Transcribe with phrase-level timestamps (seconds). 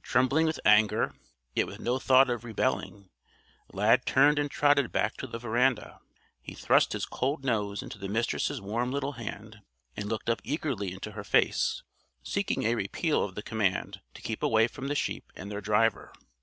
[0.00, 1.12] Trembling with anger,
[1.54, 3.10] yet with no thought of rebelling,
[3.74, 6.00] Lad turned and trotted back to the veranda.
[6.40, 9.60] He thrust his cold nose into the Mistress' warm little hand
[9.94, 11.82] and looked up eagerly into her face,
[12.22, 16.10] seeking a repeal of the command to keep away from the sheep and their driver.